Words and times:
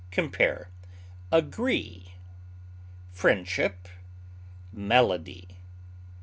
Compare 0.09 0.67
AGREE; 1.31 2.15
FRIENDSHIP; 3.11 3.87
MELODY. 4.73 5.57